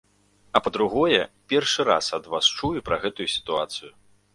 [0.55, 1.21] А, па-другое,
[1.55, 3.99] першы раз ад вас чую пра гэтую сітуацыю.